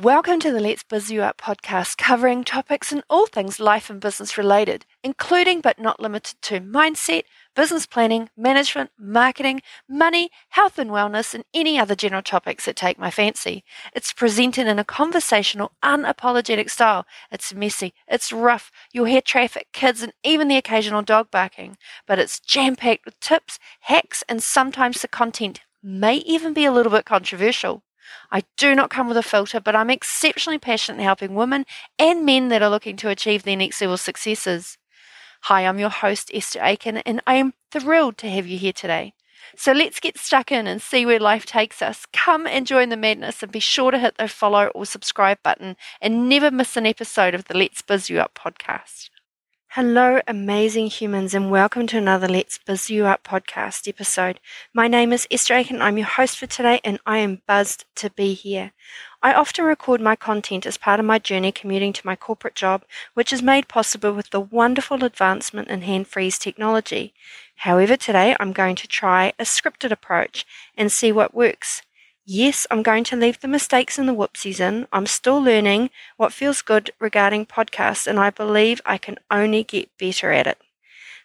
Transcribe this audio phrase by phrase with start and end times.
[0.00, 4.00] Welcome to the Let's Biz You Up podcast, covering topics and all things life and
[4.00, 7.24] business related, including but not limited to mindset,
[7.56, 12.96] business planning, management, marketing, money, health and wellness, and any other general topics that take
[12.96, 13.64] my fancy.
[13.92, 17.04] It's presented in a conversational, unapologetic style.
[17.32, 21.76] It's messy, it's rough, you'll hear traffic, kids, and even the occasional dog barking,
[22.06, 26.70] but it's jam packed with tips, hacks, and sometimes the content may even be a
[26.70, 27.82] little bit controversial.
[28.30, 31.64] I do not come with a filter, but I'm exceptionally passionate in helping women
[31.98, 34.78] and men that are looking to achieve their next level successes.
[35.42, 39.14] Hi, I'm your host, Esther Aitken, and I am thrilled to have you here today.
[39.56, 42.06] So let's get stuck in and see where life takes us.
[42.12, 45.76] Come and join the madness and be sure to hit the follow or subscribe button
[46.00, 49.10] and never miss an episode of the Let's Biz You Up podcast.
[49.72, 54.40] Hello, amazing humans, and welcome to another Let's Buzz You Up podcast episode.
[54.72, 55.82] My name is Esther Aitken.
[55.82, 58.72] I'm your host for today, and I am buzzed to be here.
[59.22, 62.86] I often record my content as part of my journey commuting to my corporate job,
[63.12, 67.12] which is made possible with the wonderful advancement in hand freeze technology.
[67.56, 70.46] However, today I'm going to try a scripted approach
[70.78, 71.82] and see what works.
[72.30, 74.86] Yes, I'm going to leave the mistakes and the whoopsies in.
[74.92, 79.96] I'm still learning what feels good regarding podcasts, and I believe I can only get
[79.96, 80.58] better at it.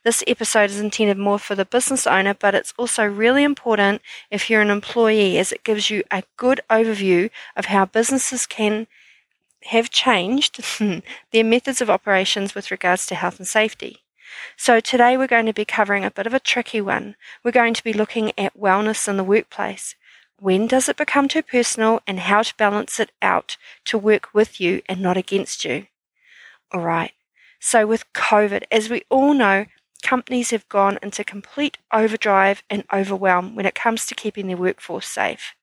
[0.06, 4.02] This episode is intended more for the business owner, but it's also really important
[4.32, 8.88] if you're an employee as it gives you a good overview of how businesses can
[9.64, 10.64] have changed
[11.34, 14.04] their methods of operations with regards to health and safety.
[14.56, 17.18] So, today we're going to be covering a bit of a tricky one.
[17.44, 19.96] We're going to be looking at wellness in the workplace.
[20.40, 24.60] When does it become too personal and how to balance it out to work with
[24.60, 25.88] you and not against you?
[26.72, 27.14] All right.
[27.60, 29.68] So, with COVID, as we all know,
[30.02, 35.08] companies have gone into complete overdrive and overwhelm when it comes to keeping their workforce
[35.08, 35.56] safe.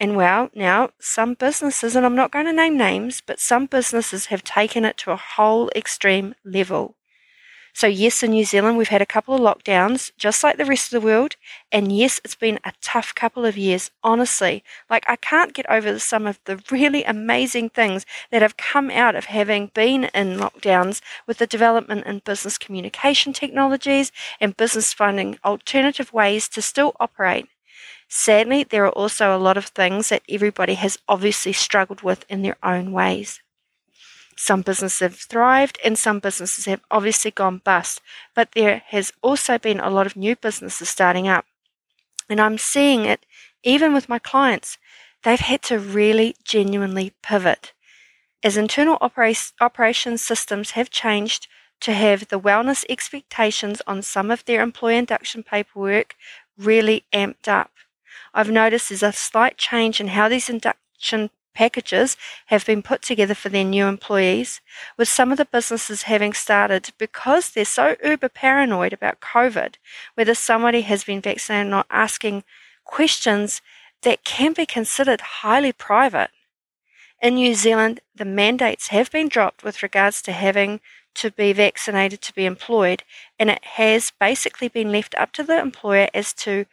[0.00, 4.26] And well, now some businesses, and I'm not going to name names, but some businesses
[4.26, 6.96] have taken it to a whole extreme level.
[7.78, 10.92] So, yes, in New Zealand, we've had a couple of lockdowns, just like the rest
[10.92, 11.36] of the world.
[11.70, 14.64] And yes, it's been a tough couple of years, honestly.
[14.90, 19.14] Like, I can't get over some of the really amazing things that have come out
[19.14, 25.38] of having been in lockdowns with the development in business communication technologies and business finding
[25.44, 27.46] alternative ways to still operate.
[28.08, 32.42] Sadly, there are also a lot of things that everybody has obviously struggled with in
[32.42, 33.40] their own ways.
[34.40, 38.00] Some businesses have thrived and some businesses have obviously gone bust,
[38.36, 41.44] but there has also been a lot of new businesses starting up.
[42.30, 43.26] And I'm seeing it
[43.64, 44.78] even with my clients.
[45.24, 47.72] They've had to really genuinely pivot.
[48.44, 51.48] As internal opera- operations systems have changed
[51.80, 56.14] to have the wellness expectations on some of their employee induction paperwork
[56.56, 57.72] really amped up.
[58.32, 63.34] I've noticed there's a slight change in how these induction packages have been put together
[63.34, 64.60] for their new employees,
[64.96, 69.74] with some of the businesses having started because they're so uber paranoid about COVID,
[70.14, 72.44] whether somebody has been vaccinated or not, asking
[72.84, 73.60] questions
[74.02, 76.30] that can be considered highly private.
[77.20, 80.80] In New Zealand, the mandates have been dropped with regards to having
[81.14, 83.02] to be vaccinated to be employed,
[83.36, 86.66] and it has basically been left up to the employer as to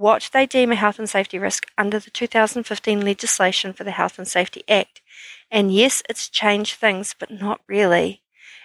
[0.00, 4.18] what they deem a health and safety risk under the 2015 legislation for the Health
[4.18, 5.02] and Safety Act.
[5.50, 8.22] And yes, it's changed things, but not really.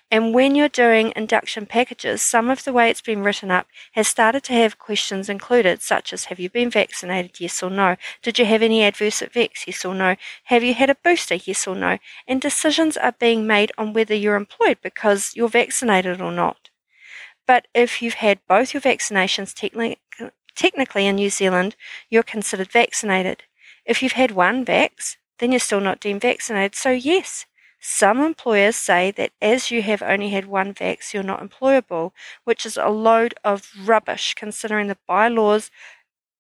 [0.10, 4.08] And when you're doing induction packages, some of the way it's been written up has
[4.08, 7.42] started to have questions included, such as Have you been vaccinated?
[7.42, 7.98] Yes or no.
[8.22, 9.66] Did you have any adverse effects?
[9.68, 10.16] Yes or no.
[10.46, 11.36] Have you had a booster?
[11.36, 11.98] Yes or no.
[12.30, 16.70] And decisions are being made on whether you're employed because you're vaccinated or not.
[17.46, 20.00] But if you've had both your vaccinations, technically,
[20.56, 21.76] Technically, in New Zealand,
[22.10, 23.44] you're considered vaccinated.
[23.86, 26.76] If you've had one vax, then you're still not deemed vaccinated.
[26.76, 27.46] So, yes,
[27.80, 32.12] some employers say that as you have only had one vax, you're not employable,
[32.44, 35.70] which is a load of rubbish considering the bylaws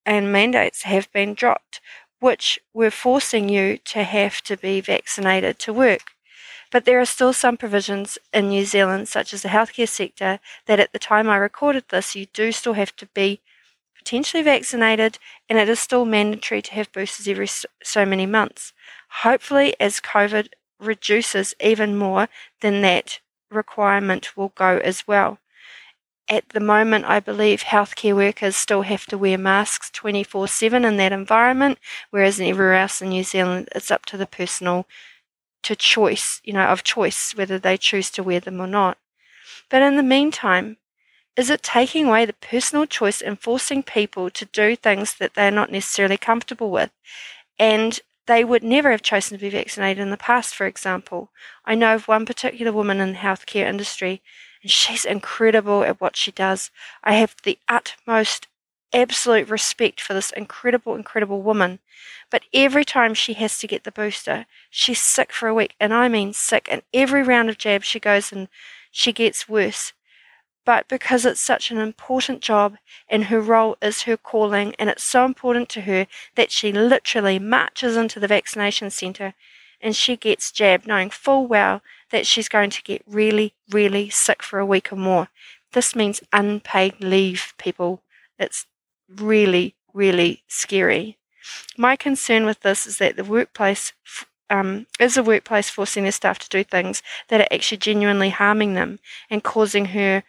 [0.05, 1.81] and mandates have been dropped,
[2.19, 6.11] which were forcing you to have to be vaccinated to work.
[6.71, 10.79] But there are still some provisions in New Zealand, such as the healthcare sector, that
[10.79, 13.41] at the time I recorded this, you do still have to be
[14.05, 15.17] potentially vaccinated,
[15.49, 17.47] and it is still mandatory to have boosters every
[17.83, 18.71] so many months.
[19.23, 20.49] Hopefully, as COVID
[20.79, 22.27] reduces even more,
[22.61, 23.19] then that
[23.49, 25.39] requirement will go as well.
[26.29, 30.97] At the moment, I believe healthcare workers still have to wear masks 24 7 in
[30.97, 31.79] that environment,
[32.11, 34.85] whereas everywhere else in New Zealand, it's up to the personal
[35.63, 38.99] to choice, you know, of choice whether they choose to wear them or not.
[39.69, 40.77] But in the meantime,
[41.37, 45.51] is it taking away the personal choice and forcing people to do things that they're
[45.51, 46.91] not necessarily comfortable with?
[47.59, 51.31] And they would never have chosen to be vaccinated in the past, for example.
[51.65, 54.21] I know of one particular woman in the healthcare industry,
[54.61, 56.71] and she's incredible at what she does.
[57.03, 58.47] I have the utmost
[58.93, 61.79] absolute respect for this incredible, incredible woman.
[62.31, 65.93] But every time she has to get the booster, she's sick for a week, and
[65.93, 66.67] I mean sick.
[66.71, 68.47] And every round of jabs she goes and
[68.91, 69.93] she gets worse.
[70.65, 72.77] But because it's such an important job
[73.07, 77.37] and her role is her calling, and it's so important to her that she literally
[77.39, 79.35] marches into the vaccination centre
[79.79, 84.41] and she gets jabbed, knowing full well that she's going to get really, really sick
[84.41, 85.27] for a week or more.
[85.73, 88.01] This means unpaid leave, people.
[88.39, 88.65] It's
[89.07, 91.17] really, really scary.
[91.77, 93.93] My concern with this is that the workplace
[94.49, 98.73] um, is a workplace forcing their staff to do things that are actually genuinely harming
[98.73, 100.23] them and causing her,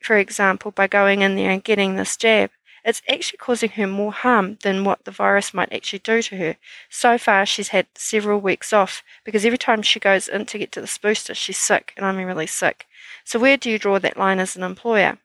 [0.00, 2.50] for example, by going in there and getting this jab,
[2.84, 6.56] it's actually causing her more harm than what the virus might actually do to her.
[6.88, 10.72] So far, she's had several weeks off because every time she goes in to get
[10.72, 12.86] to this booster, she's sick, and I mean really sick.
[13.24, 15.18] So, where do you draw that line as an employer?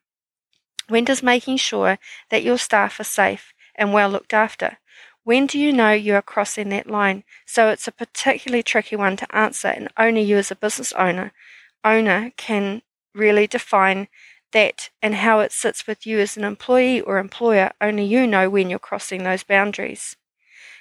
[0.89, 1.97] When does making sure
[2.29, 4.77] that your staff are safe and well looked after?
[5.23, 7.23] When do you know you are crossing that line?
[7.47, 11.31] So it's a particularly tricky one to answer, and only you as a business owner
[11.83, 12.81] owner can
[13.13, 14.07] really define
[14.55, 17.71] that and how it sits with you as an employee or employer.
[17.81, 20.15] Only you know when you're crossing those boundaries.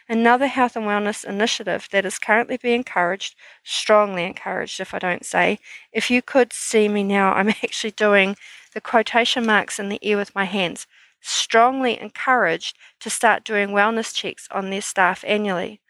[0.09, 3.35] Another health and wellness initiative that is currently being encouraged,
[3.65, 5.59] strongly encouraged if I don't say,
[5.93, 8.37] if you could see me now, I'm actually doing
[8.75, 10.87] the quotation marks in the air with my hands,
[11.21, 15.81] strongly encouraged to start doing wellness checks on their staff annually.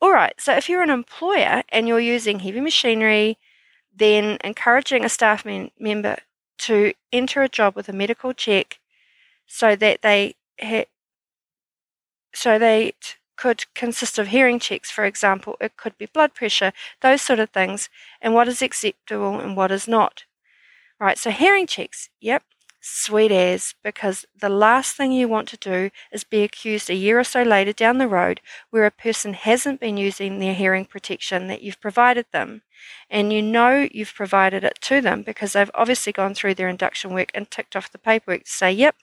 [0.00, 3.36] All right, so if you're an employer and you're using heavy machinery,
[3.92, 6.18] then encouraging a staff men- member
[6.58, 8.78] to enter a job with a medical check
[9.46, 10.86] so that they ha-
[12.34, 16.72] so they t- could consist of hearing checks, for example, it could be blood pressure,
[17.00, 17.88] those sort of things,
[18.20, 20.24] and what is acceptable and what is not.
[21.00, 22.44] Right, so hearing checks, yep,
[22.82, 27.18] sweet as, because the last thing you want to do is be accused a year
[27.18, 28.40] or so later down the road
[28.70, 32.62] where a person hasn't been using their hearing protection that you've provided them.
[33.08, 37.14] And you know you've provided it to them because they've obviously gone through their induction
[37.14, 38.96] work and ticked off the paperwork to say, yep,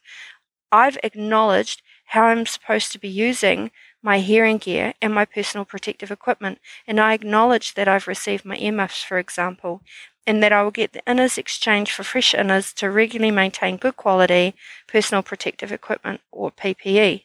[0.72, 3.72] I've acknowledged how I'm supposed to be using
[4.02, 8.58] my hearing gear and my personal protective equipment, and I acknowledge that I've received my
[8.58, 9.82] earmuffs, for example,
[10.30, 13.98] and that I will get the inners exchanged for fresh inners to regularly maintain good
[13.98, 14.54] quality
[14.88, 17.24] personal protective equipment or PPE.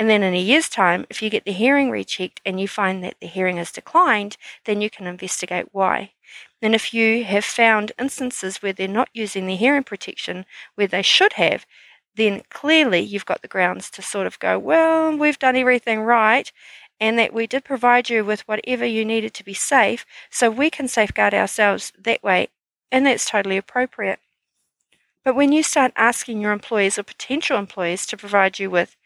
[0.00, 3.04] And then in a year's time, if you get the hearing rechecked and you find
[3.04, 6.10] that the hearing has declined, then you can investigate why.
[6.60, 10.44] And if you have found instances where they're not using the hearing protection
[10.74, 11.64] where they should have,
[12.16, 16.50] then clearly you've got the grounds to sort of go, well, we've done everything right
[17.00, 20.70] and that we did provide you with whatever you needed to be safe so we
[20.70, 22.48] can safeguard ourselves that way,
[22.92, 24.20] and that's totally appropriate.
[25.24, 28.96] But when you start asking your employees or potential employees to provide you with,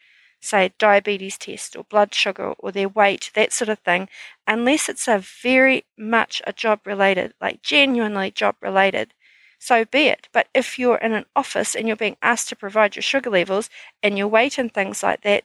[0.41, 4.09] say, diabetes test or blood sugar or their weight, that sort of thing,
[4.47, 9.13] unless it's a very much a job related, like genuinely job related,
[9.59, 10.27] so be it.
[10.31, 13.69] But if you're in an office and you're being asked to provide your sugar levels
[14.03, 15.43] and your weight and things like that,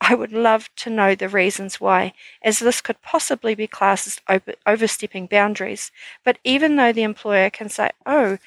[0.00, 4.40] I would love to know the reasons why, as this could possibly be classed as
[4.66, 5.92] overstepping boundaries.
[6.24, 8.38] But even though the employer can say, oh,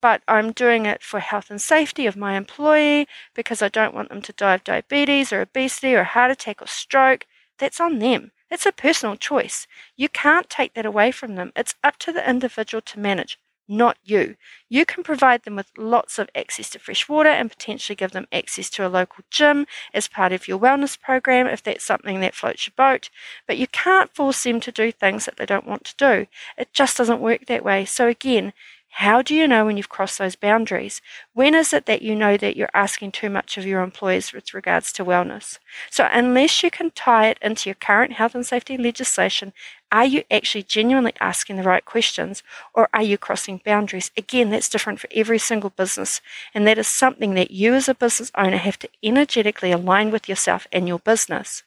[0.00, 4.10] but I'm doing it for health and safety of my employee because I don't want
[4.10, 7.26] them to die of diabetes or obesity or heart attack or stroke,
[7.58, 8.32] that's on them.
[8.50, 9.66] It's a personal choice.
[9.96, 11.52] You can't take that away from them.
[11.56, 14.36] It's up to the individual to manage not you.
[14.68, 18.26] You can provide them with lots of access to fresh water and potentially give them
[18.32, 22.34] access to a local gym as part of your wellness program if that's something that
[22.34, 23.10] floats your boat.
[23.46, 26.26] But you can't force them to do things that they don't want to do.
[26.58, 27.84] It just doesn't work that way.
[27.84, 28.52] So, again,
[28.98, 31.02] how do you know when you've crossed those boundaries?
[31.32, 34.54] When is it that you know that you're asking too much of your employees with
[34.54, 35.58] regards to wellness?
[35.90, 39.52] So, unless you can tie it into your current health and safety legislation,
[39.94, 42.42] are you actually genuinely asking the right questions
[42.74, 44.10] or are you crossing boundaries?
[44.16, 46.20] Again, that's different for every single business,
[46.52, 50.28] and that is something that you as a business owner have to energetically align with
[50.28, 51.62] yourself and your business.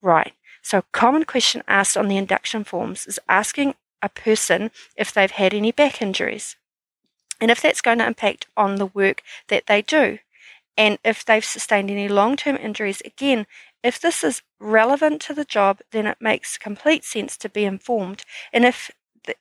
[0.00, 0.32] Right.
[0.62, 5.30] So, a common question asked on the induction forms is asking a person if they've
[5.30, 6.56] had any back injuries
[7.42, 10.18] and if that's going to impact on the work that they do.
[10.78, 13.46] And if they've sustained any long term injuries, again,
[13.84, 18.24] if this is relevant to the job, then it makes complete sense to be informed.
[18.52, 18.90] And if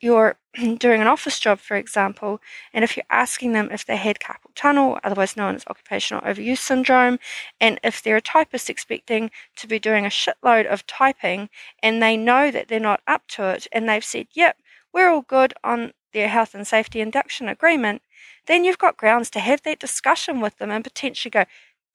[0.01, 0.37] you're
[0.77, 2.41] doing an office job, for example,
[2.73, 6.57] and if you're asking them if they had carpal tunnel, otherwise known as occupational overuse
[6.57, 7.19] syndrome,
[7.61, 11.49] and if they're a typist expecting to be doing a shitload of typing
[11.81, 14.57] and they know that they're not up to it and they've said, yep,
[14.93, 18.01] we're all good on their health and safety induction agreement,
[18.45, 21.45] then you've got grounds to have that discussion with them and potentially go,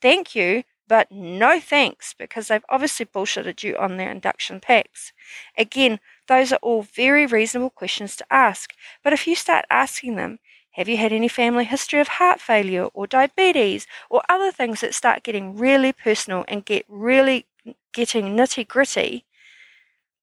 [0.00, 5.12] thank you, but no thanks, because they've obviously bullshitted you on their induction packs.
[5.56, 8.72] Again, those are all very reasonable questions to ask,
[9.04, 10.38] but if you start asking them,
[10.72, 14.94] have you had any family history of heart failure or diabetes or other things that
[14.94, 17.46] start getting really personal and get really
[17.92, 19.24] getting nitty gritty,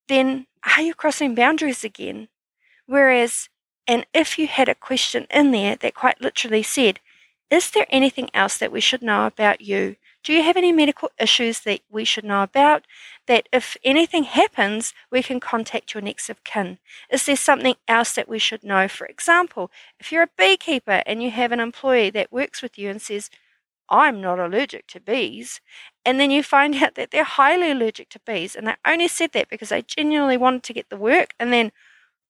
[0.08, 2.30] then are you crossing boundaries again?
[2.86, 3.50] Whereas,
[3.88, 7.00] and if you had a question in there that quite literally said,
[7.50, 9.98] Is there anything else that we should know about you?
[10.26, 12.86] Do you have any medical issues that we should know about?
[13.28, 16.80] That if anything happens, we can contact your next of kin.
[17.12, 18.88] Is there something else that we should know?
[18.88, 22.90] For example, if you're a beekeeper and you have an employee that works with you
[22.90, 23.30] and says,
[23.88, 25.62] I'm not allergic to bees.
[26.04, 29.32] And then you find out that they're highly allergic to bees and they only said
[29.34, 31.36] that because they genuinely wanted to get the work.
[31.40, 31.72] And then,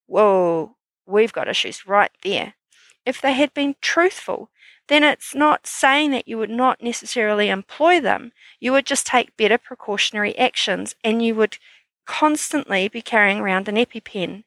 [0.05, 0.75] whoa,
[1.05, 2.55] we've got issues right there.
[3.05, 4.49] If they had been truthful,
[4.87, 8.31] then it's not saying that you would not necessarily employ them.
[8.59, 11.57] You would just take better precautionary actions and you would
[12.05, 14.43] constantly be carrying around an EpiPen.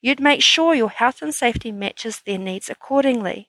[0.00, 3.48] You'd make sure your health and safety matches their needs accordingly.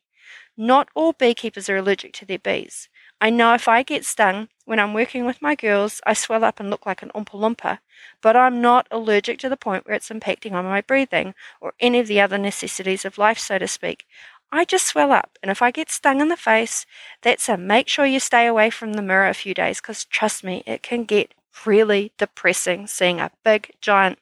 [0.57, 2.89] Not all beekeepers are allergic to their bees.
[3.21, 6.59] I know if I get stung when I'm working with my girls, I swell up
[6.59, 7.79] and look like an Oompa Loompa,
[8.21, 11.99] but I'm not allergic to the point where it's impacting on my breathing or any
[11.99, 14.05] of the other necessities of life, so to speak.
[14.51, 15.37] I just swell up.
[15.41, 16.85] And if I get stung in the face,
[17.21, 20.43] that's a make sure you stay away from the mirror a few days because trust
[20.43, 21.33] me, it can get
[21.65, 24.19] really depressing seeing a big, giant,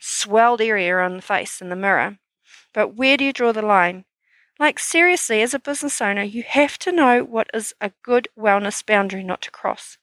[0.00, 2.18] swelled area on the face in the mirror.
[2.72, 4.04] But where do you draw the line?
[4.58, 8.84] Like, seriously, as a business owner, you have to know what is a good wellness
[8.84, 9.98] boundary not to cross.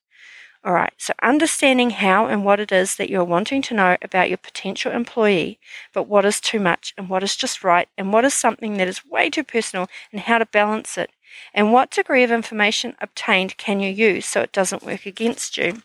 [0.65, 4.29] All right, so understanding how and what it is that you're wanting to know about
[4.29, 5.59] your potential employee,
[5.93, 8.87] but what is too much and what is just right, and what is something that
[8.87, 11.11] is way too personal, and how to balance it,
[11.53, 15.81] and what degree of information obtained can you use so it doesn't work against you.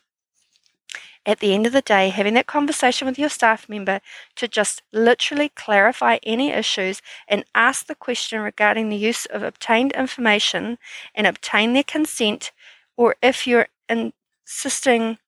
[1.27, 4.01] At the end of the day, having that conversation with your staff member
[4.37, 9.91] to just literally clarify any issues and ask the question regarding the use of obtained
[9.93, 10.79] information
[11.17, 12.53] and obtain their consent,
[12.97, 14.13] or if you're in
[14.49, 15.19] assisting,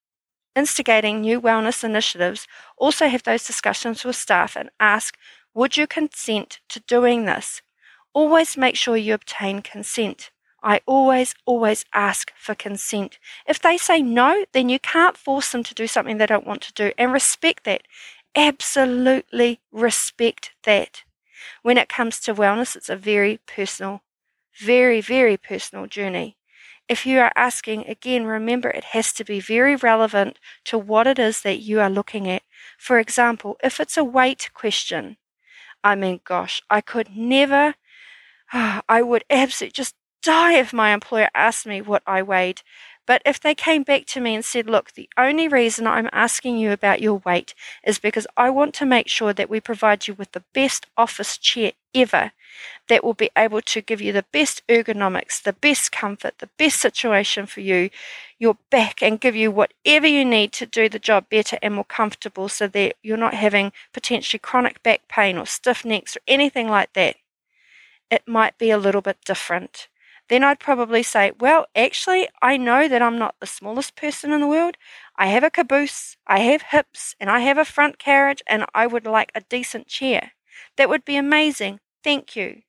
[0.55, 2.47] instigating new wellness initiatives,
[2.77, 5.17] also have those discussions with staff and ask,
[5.53, 7.61] would you consent to doing this?
[8.13, 10.31] Always make sure you obtain consent.
[10.63, 13.19] I always, always ask for consent.
[13.47, 16.61] If they say no, then you can't force them to do something they don't want
[16.63, 17.83] to do and respect that.
[18.35, 21.03] Absolutely respect that.
[21.63, 24.03] When it comes to wellness, it's a very personal,
[24.59, 26.37] very, very personal journey.
[26.91, 31.17] If you are asking, again, remember it has to be very relevant to what it
[31.19, 32.43] is that you are looking at.
[32.77, 35.17] For example, if it's a weight question,
[35.83, 37.75] I mean, gosh, I could never,
[38.53, 42.61] I would absolutely just die if my employer asked me what I weighed.
[43.07, 46.57] But if they came back to me and said, Look, the only reason I'm asking
[46.57, 47.53] you about your weight
[47.83, 51.37] is because I want to make sure that we provide you with the best office
[51.37, 52.31] chair ever
[52.87, 56.79] that will be able to give you the best ergonomics, the best comfort, the best
[56.79, 57.89] situation for you,
[58.37, 61.83] your back, and give you whatever you need to do the job better and more
[61.85, 66.67] comfortable so that you're not having potentially chronic back pain or stiff necks or anything
[66.69, 67.15] like that.
[68.09, 69.87] It might be a little bit different
[70.31, 74.41] then I'd probably say, well, actually, I know that I'm not the smallest person in
[74.41, 74.77] the world.
[75.17, 78.87] I have a caboose, I have hips, and I have a front carriage, and I
[78.87, 80.33] would like a decent chair.
[80.77, 81.79] That would be amazing.
[82.03, 82.63] Thank you.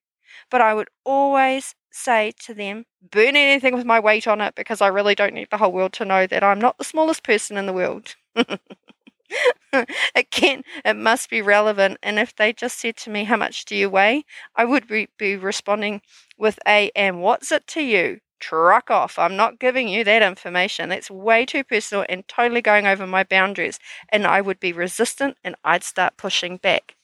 [0.50, 4.80] But I would always say to them, burn anything with my weight on it because
[4.80, 7.56] I really don't need the whole world to know that I'm not the smallest person
[7.58, 8.16] in the world.
[10.14, 11.98] Again, it must be relevant.
[12.02, 14.24] And if they just said to me, How much do you weigh?
[14.56, 16.02] I would be, be responding
[16.38, 18.20] with a, And what's it to you?
[18.40, 19.18] Truck off.
[19.18, 20.88] I'm not giving you that information.
[20.88, 23.78] That's way too personal and totally going over my boundaries.
[24.08, 26.96] And I would be resistant and I'd start pushing back.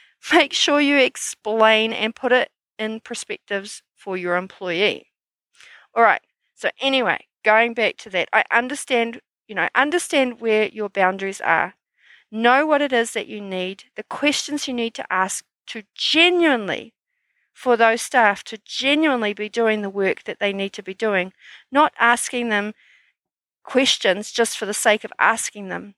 [0.32, 5.08] Make sure you explain and put it in perspectives for your employee.
[5.94, 6.22] All right.
[6.54, 11.74] So, anyway, going back to that, I understand you know, understand where your boundaries are.
[12.30, 16.94] Know what it is that you need, the questions you need to ask to genuinely,
[17.52, 21.32] for those staff to genuinely be doing the work that they need to be doing,
[21.72, 22.74] not asking them
[23.64, 25.94] questions just for the sake of asking them.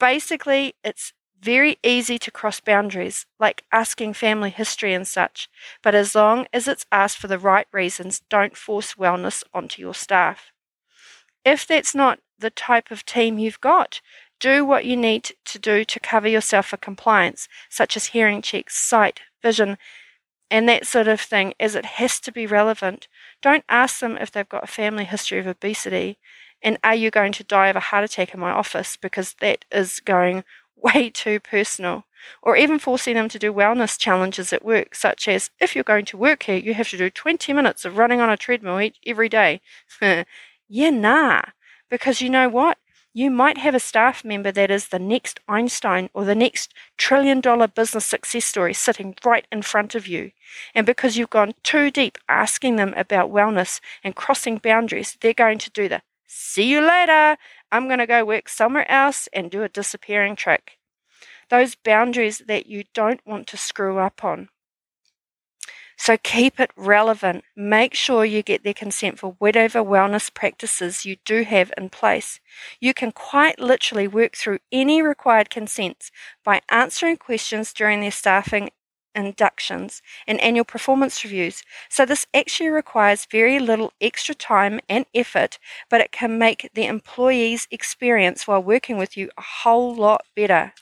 [0.00, 5.48] Basically, it's very easy to cross boundaries, like asking family history and such,
[5.82, 9.94] but as long as it's asked for the right reasons, don't force wellness onto your
[9.94, 10.52] staff.
[11.44, 14.00] If that's not the type of team you've got,
[14.40, 18.76] do what you need to do to cover yourself for compliance, such as hearing checks,
[18.76, 19.78] sight, vision,
[20.50, 23.08] and that sort of thing, as it has to be relevant.
[23.40, 26.18] Don't ask them if they've got a family history of obesity
[26.62, 29.64] and are you going to die of a heart attack in my office because that
[29.72, 30.44] is going
[30.76, 32.04] way too personal.
[32.40, 36.04] Or even forcing them to do wellness challenges at work, such as if you're going
[36.06, 39.28] to work here, you have to do 20 minutes of running on a treadmill every
[39.28, 39.60] day.
[40.72, 41.42] yeah, nah.
[41.90, 42.78] Because you know what?
[43.12, 47.42] You might have a staff member that is the next Einstein or the next trillion
[47.42, 50.32] dollar business success story sitting right in front of you.
[50.74, 55.58] And because you've gone too deep asking them about wellness and crossing boundaries, they're going
[55.58, 57.36] to do the see you later.
[57.70, 60.78] I'm going to go work somewhere else and do a disappearing trick.
[61.50, 64.48] Those boundaries that you don't want to screw up on.
[66.02, 67.44] So keep it relevant.
[67.54, 72.40] Make sure you get their consent for whatever wellness practices you do have in place.
[72.80, 76.10] You can quite literally work through any required consents
[76.42, 78.70] by answering questions during their staffing
[79.14, 81.62] inductions and annual performance reviews.
[81.88, 86.86] So this actually requires very little extra time and effort, but it can make the
[86.86, 90.72] employee's experience while working with you a whole lot better.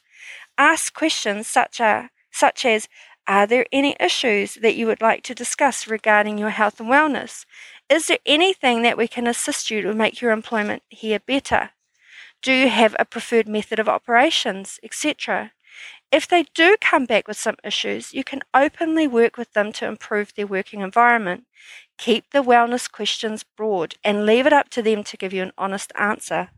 [0.57, 2.89] Ask questions such, a, such as
[3.27, 7.45] Are there any issues that you would like to discuss regarding your health and wellness?
[7.89, 11.71] Is there anything that we can assist you to make your employment here better?
[12.43, 15.53] Do you have a preferred method of operations, etc.?
[16.11, 19.87] If they do come back with some issues, you can openly work with them to
[19.87, 21.45] improve their working environment.
[21.99, 25.53] Keep the wellness questions broad and leave it up to them to give you an
[25.57, 26.49] honest answer.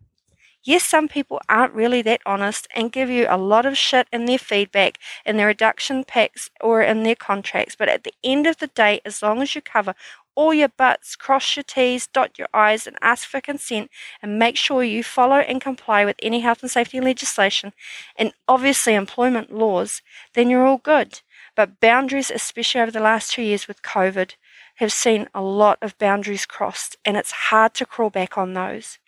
[0.64, 4.26] Yes, some people aren't really that honest and give you a lot of shit in
[4.26, 7.74] their feedback, in their reduction packs, or in their contracts.
[7.74, 9.94] But at the end of the day, as long as you cover
[10.34, 13.90] all your butts, cross your T's, dot your I's, and ask for consent,
[14.22, 17.72] and make sure you follow and comply with any health and safety legislation
[18.16, 20.00] and obviously employment laws,
[20.34, 21.20] then you're all good.
[21.56, 24.36] But boundaries, especially over the last two years with COVID,
[24.76, 28.98] have seen a lot of boundaries crossed, and it's hard to crawl back on those.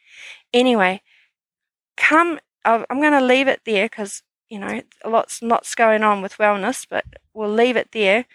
[0.52, 1.02] Anyway,
[1.96, 6.38] come, I'm going to leave it there because, you know, lots, lots going on with
[6.38, 8.26] wellness, but we'll leave it there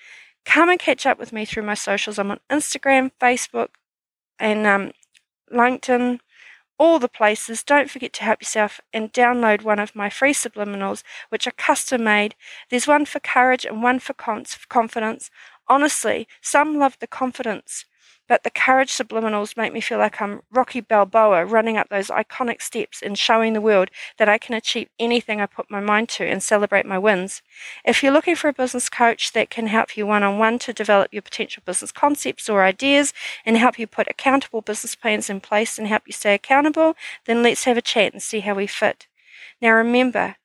[0.49, 2.17] come and catch up with me through my socials.
[2.17, 3.69] I'm on Instagram, Facebook,
[4.39, 4.91] and um,
[5.53, 6.19] LinkedIn,
[6.77, 7.63] all the places.
[7.63, 12.03] Don't forget to help yourself and download one of my free subliminals, which are custom
[12.03, 12.35] made.
[12.69, 15.29] There's one for courage and one for confidence.
[15.67, 17.85] Honestly, some love the confidence
[18.29, 22.61] but the courage subliminals make me feel like I'm Rocky Balboa running up those iconic
[22.61, 26.25] steps and showing the world that I can achieve anything I put my mind to
[26.25, 27.41] and celebrate my wins.
[27.83, 30.71] If you're looking for a business coach that can help you one on one to
[30.71, 33.13] develop your potential business concepts or ideas
[33.45, 37.41] and help you put accountable business plans in place and help you stay accountable, then
[37.41, 39.07] let's have a chat and see how we fit.
[39.59, 40.35] Now remember,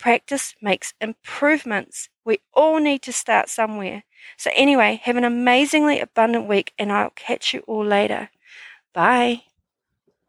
[0.00, 2.08] practice makes improvements.
[2.24, 4.04] We all need to start somewhere.
[4.36, 8.30] So, anyway, have an amazingly abundant week, and I'll catch you all later.
[8.92, 9.42] Bye.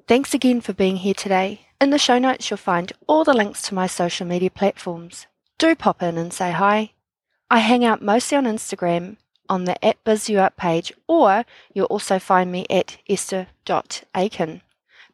[0.07, 1.61] Thanks again for being here today.
[1.79, 5.25] In the show notes, you'll find all the links to my social media platforms.
[5.57, 6.91] Do pop in and say hi.
[7.49, 9.17] I hang out mostly on Instagram
[9.49, 14.61] on the at BizYouUp page, or you'll also find me at esther.aitken.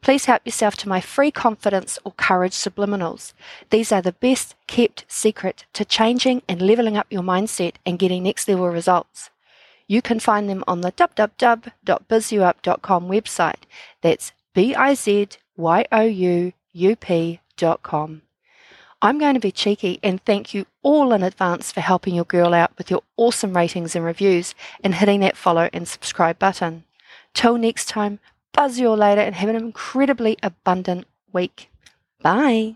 [0.00, 3.32] Please help yourself to my free confidence or courage subliminals.
[3.70, 8.22] These are the best kept secret to changing and leveling up your mindset and getting
[8.22, 9.30] next level results.
[9.86, 13.62] You can find them on the www.bizyouup.com website.
[14.02, 18.22] That's B I Z Y O U U P.com.
[19.00, 22.52] I'm going to be cheeky and thank you all in advance for helping your girl
[22.52, 26.82] out with your awesome ratings and reviews and hitting that follow and subscribe button.
[27.32, 28.18] Till next time,
[28.58, 31.70] buzz you all later and have an incredibly abundant week.
[32.20, 32.74] Bye.